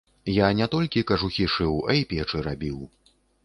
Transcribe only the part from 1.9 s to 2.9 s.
і печы рабіў.